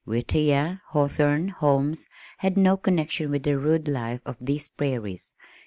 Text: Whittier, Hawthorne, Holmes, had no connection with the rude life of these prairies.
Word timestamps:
Whittier, 0.03 0.81
Hawthorne, 0.87 1.49
Holmes, 1.49 2.07
had 2.39 2.57
no 2.57 2.75
connection 2.75 3.29
with 3.29 3.43
the 3.43 3.59
rude 3.59 3.87
life 3.87 4.21
of 4.25 4.35
these 4.39 4.67
prairies. 4.67 5.35